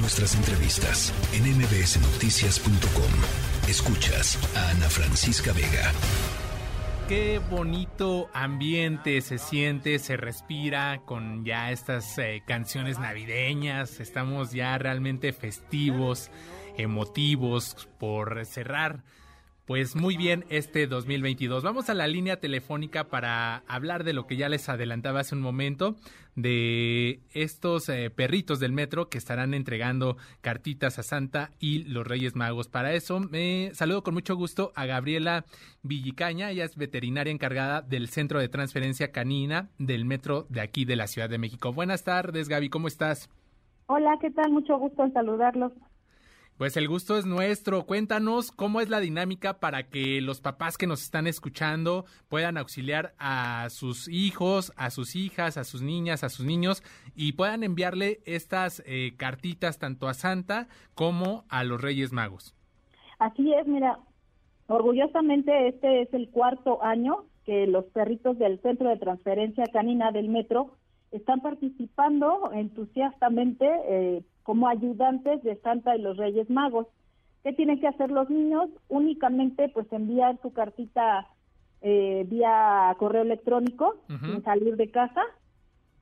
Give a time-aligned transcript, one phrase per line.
[0.00, 3.68] Nuestras entrevistas en mbsnoticias.com.
[3.68, 5.92] Escuchas a Ana Francisca Vega.
[7.08, 13.98] Qué bonito ambiente se siente, se respira con ya estas eh, canciones navideñas.
[13.98, 16.30] Estamos ya realmente festivos,
[16.76, 19.02] emotivos por cerrar
[19.68, 21.62] pues muy bien este 2022.
[21.62, 25.42] Vamos a la línea telefónica para hablar de lo que ya les adelantaba hace un
[25.42, 25.94] momento,
[26.36, 32.34] de estos eh, perritos del metro que estarán entregando cartitas a Santa y los Reyes
[32.34, 32.68] Magos.
[32.68, 35.44] Para eso me saludo con mucho gusto a Gabriela
[35.82, 40.96] Villicaña, ella es veterinaria encargada del Centro de Transferencia Canina del metro de aquí de
[40.96, 41.74] la Ciudad de México.
[41.74, 43.28] Buenas tardes, Gaby, ¿cómo estás?
[43.86, 44.50] Hola, ¿qué tal?
[44.50, 45.72] Mucho gusto en saludarlos.
[46.58, 47.86] Pues el gusto es nuestro.
[47.86, 53.14] Cuéntanos cómo es la dinámica para que los papás que nos están escuchando puedan auxiliar
[53.16, 56.82] a sus hijos, a sus hijas, a sus niñas, a sus niños
[57.14, 62.56] y puedan enviarle estas eh, cartitas tanto a Santa como a los Reyes Magos.
[63.20, 64.00] Así es, mira,
[64.66, 70.28] orgullosamente este es el cuarto año que los perritos del Centro de Transferencia Canina del
[70.28, 70.76] Metro
[71.12, 76.86] están participando entusiastamente eh, como ayudantes de Santa y los Reyes Magos.
[77.42, 78.70] ¿Qué tienen que hacer los niños?
[78.88, 81.26] Únicamente pues enviar su cartita
[81.82, 85.20] eh, vía correo electrónico sin salir de casa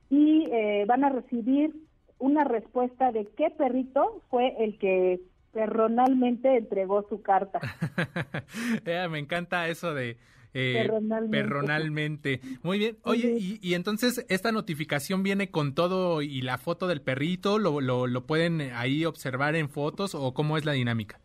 [0.09, 1.75] y eh, van a recibir
[2.19, 5.19] una respuesta de qué perrito fue el que
[5.51, 7.59] personalmente entregó su carta.
[9.09, 10.15] me encanta eso de
[10.59, 10.89] eh,
[11.29, 12.41] perronalmente.
[12.63, 12.97] Muy bien.
[13.03, 18.25] Oye, y, entonces esta notificación viene con todo y la foto del perrito, ¿lo, lo,
[18.25, 21.19] pueden ahí observar en fotos o cómo es la dinámica?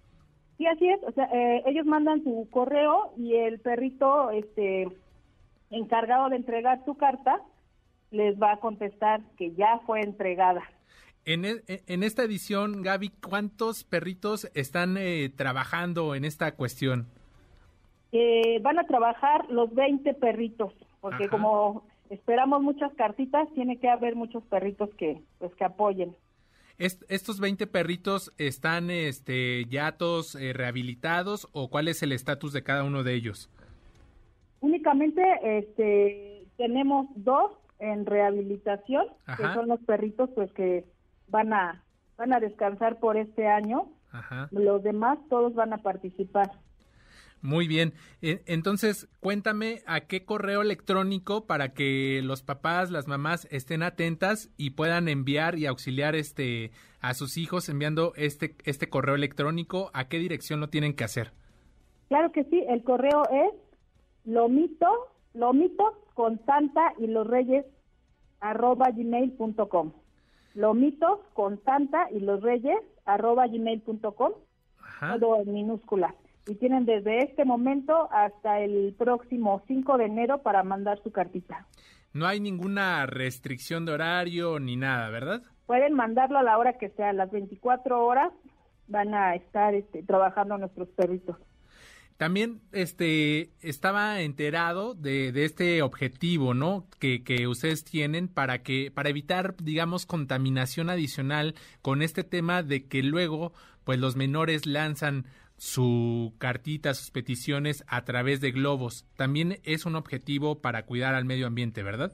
[0.58, 1.00] Sí, así es.
[1.06, 4.86] O sea, eh, ellos mandan su correo y el perrito, este,
[5.70, 7.40] encargado de entregar su carta,
[8.10, 10.62] les va a contestar que ya fue entregada.
[11.24, 17.08] En, e, en esta edición, Gaby, ¿cuántos perritos están eh, trabajando en esta cuestión?
[18.12, 24.16] Eh, van a trabajar los 20 perritos, porque como esperamos muchas cartitas, tiene que haber
[24.16, 26.14] muchos perritos que pues que apoyen.
[26.78, 32.62] ¿Estos 20 perritos están este, ya todos eh, rehabilitados o cuál es el estatus de
[32.62, 33.50] cada uno de ellos?
[34.60, 39.06] Únicamente este, tenemos dos en rehabilitación,
[39.36, 40.84] que son los perritos pues que
[41.28, 41.82] van a
[42.16, 43.88] van a descansar por este año.
[44.50, 46.50] Los demás todos van a participar.
[47.42, 47.92] Muy bien.
[48.22, 54.50] E, entonces, cuéntame a qué correo electrónico para que los papás, las mamás estén atentas
[54.56, 56.70] y puedan enviar y auxiliar este
[57.00, 61.32] a sus hijos enviando este este correo electrónico, a qué dirección lo tienen que hacer.
[62.08, 63.52] Claro que sí, el correo es
[64.24, 67.66] lomito, lomito con santa y los reyes
[68.40, 69.92] arroba gmail.com.
[70.54, 74.32] Lomitos con santa y los reyes arroba gmail.com.
[75.18, 76.14] Todo en minúsculas
[76.46, 81.66] y tienen desde este momento hasta el próximo 5 de enero para mandar su cartita.
[82.12, 85.42] No hay ninguna restricción de horario ni nada, ¿verdad?
[85.66, 88.32] Pueden mandarlo a la hora que sea, a las 24 horas
[88.88, 91.36] van a estar este, trabajando nuestros perritos.
[92.18, 96.86] También este, estaba enterado de, de este objetivo, ¿no?
[97.00, 102.86] Que, que, ustedes tienen para que, para evitar, digamos, contaminación adicional con este tema de
[102.86, 105.24] que luego, pues los menores lanzan
[105.62, 109.06] su cartita, sus peticiones a través de globos.
[109.16, 112.12] También es un objetivo para cuidar al medio ambiente, ¿verdad?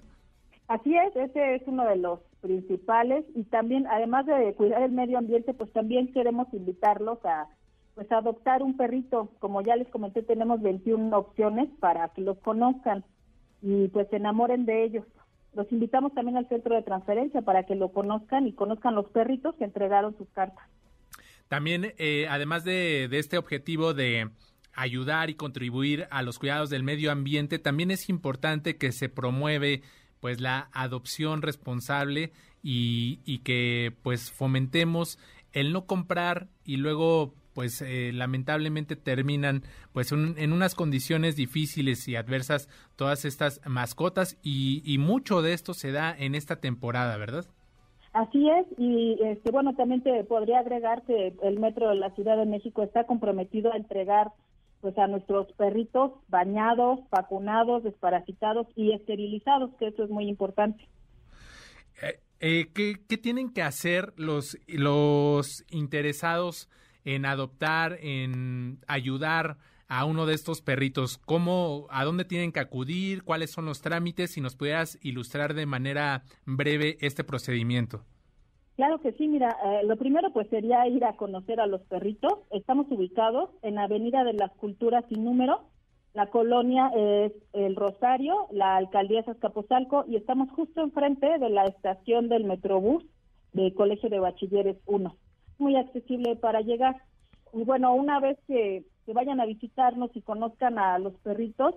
[0.66, 5.16] Así es, ese es uno de los principales y también, además de cuidar el medio
[5.16, 7.46] ambiente, pues también queremos invitarlos a
[7.94, 9.30] pues adoptar un perrito.
[9.38, 13.02] Como ya les comenté, tenemos 21 opciones para que los conozcan
[13.62, 15.06] y pues se enamoren de ellos.
[15.54, 19.54] Los invitamos también al centro de transferencia para que lo conozcan y conozcan los perritos
[19.54, 20.68] que entregaron sus cartas.
[21.48, 24.30] También, eh, además de, este objetivo de
[24.74, 29.82] ayudar y contribuir a los cuidados del medio ambiente, también es importante que se promueve
[30.20, 32.32] pues la adopción responsable
[32.62, 35.18] y, y que pues fomentemos
[35.52, 42.14] el no comprar y luego pues eh, lamentablemente terminan pues en unas condiciones difíciles y
[42.14, 47.46] adversas todas estas mascotas y, y mucho de esto se da en esta temporada, ¿verdad?
[48.18, 52.36] Así es, y este, bueno, también te podría agregar que el Metro de la Ciudad
[52.36, 54.32] de México está comprometido a entregar
[54.80, 60.88] pues a nuestros perritos bañados, vacunados, desparasitados y esterilizados, que eso es muy importante.
[62.02, 66.68] Eh, eh, ¿qué, ¿qué, tienen que hacer los, los interesados
[67.04, 71.18] en adoptar, en ayudar a uno de estos perritos?
[71.18, 73.24] ¿Cómo, a dónde tienen que acudir?
[73.24, 74.32] ¿Cuáles son los trámites?
[74.32, 78.04] Si nos pudieras ilustrar de manera breve este procedimiento.
[78.76, 82.32] Claro que sí, mira, eh, lo primero pues sería ir a conocer a los perritos.
[82.52, 85.62] Estamos ubicados en Avenida de las Culturas sin número.
[86.14, 91.64] La colonia es El Rosario, la alcaldía es Azcapotzalco y estamos justo enfrente de la
[91.64, 93.04] estación del Metrobús
[93.52, 95.16] de Colegio de Bachilleres 1.
[95.58, 96.96] Muy accesible para llegar.
[97.52, 101.74] Y bueno, una vez que, vayan a visitarnos y conozcan a los perritos,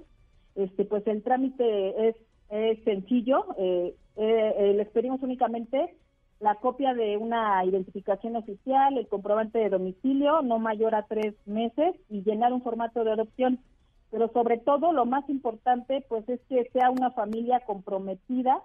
[0.55, 2.15] este pues el trámite es,
[2.83, 3.45] sencillo.
[3.57, 5.95] Eh, eh, les pedimos únicamente
[6.41, 11.95] la copia de una identificación oficial, el comprobante de domicilio, no mayor a tres meses,
[12.09, 13.59] y llenar un formato de adopción.
[14.09, 18.61] Pero sobre todo, lo más importante, pues es que sea una familia comprometida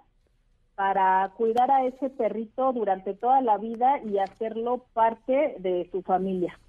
[0.75, 6.59] para cuidar a ese perrito durante toda la vida y hacerlo parte de su familia.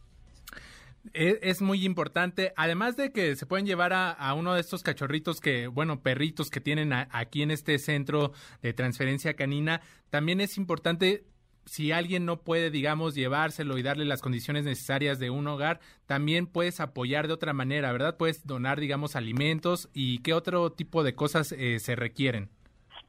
[1.13, 5.67] Es, muy importante, además de que se pueden llevar a, uno de estos cachorritos que,
[5.67, 8.33] bueno, perritos que tienen aquí en este centro
[8.63, 11.25] de transferencia canina, también es importante
[11.69, 16.47] si alguien no puede, digamos, llevárselo y darle las condiciones necesarias de un hogar, también
[16.47, 18.17] puedes apoyar de otra manera, ¿verdad?
[18.17, 22.49] Puedes donar, digamos, alimentos y qué otro tipo de cosas eh, se requieren.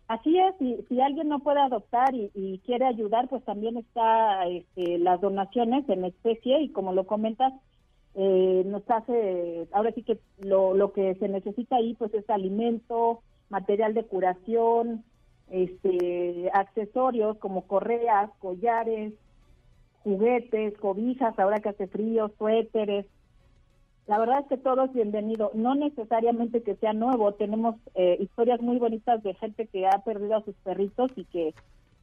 [0.10, 4.98] Así es, y si alguien no puede adoptar y, quiere ayudar, pues también está este,
[4.98, 7.54] las donaciones en especie y como lo comentas,
[8.16, 13.22] eh, nos hace, ahora sí que lo, lo que se necesita ahí pues es alimento,
[13.50, 15.04] material de curación,
[15.50, 19.14] este, accesorios como correas, collares,
[20.04, 23.06] juguetes, cobijas, ahora que hace frío, suéteres.
[24.08, 28.60] La verdad es que todo es bienvenido, no necesariamente que sea nuevo, tenemos eh, historias
[28.60, 31.54] muy bonitas de gente que ha perdido a sus perritos y que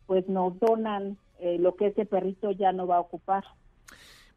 [0.06, 3.44] pues nos donan eh, lo que ese perrito ya no va a ocupar.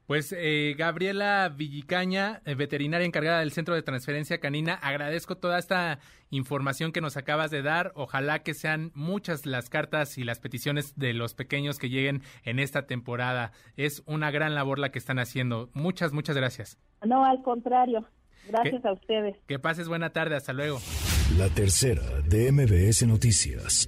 [0.09, 5.99] Pues eh, Gabriela Villicaña, eh, veterinaria encargada del Centro de Transferencia Canina, agradezco toda esta
[6.31, 7.91] información que nos acabas de dar.
[7.93, 12.57] Ojalá que sean muchas las cartas y las peticiones de los pequeños que lleguen en
[12.57, 13.51] esta temporada.
[13.77, 15.69] Es una gran labor la que están haciendo.
[15.73, 16.79] Muchas, muchas gracias.
[17.05, 18.03] No, al contrario.
[18.47, 19.37] Gracias a ustedes.
[19.45, 20.35] Que pases buena tarde.
[20.35, 20.79] Hasta luego.
[21.37, 23.87] La tercera de MBS Noticias.